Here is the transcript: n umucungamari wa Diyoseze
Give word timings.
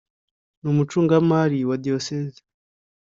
n 0.61 0.63
umucungamari 0.71 1.59
wa 1.69 1.75
Diyoseze 1.83 2.39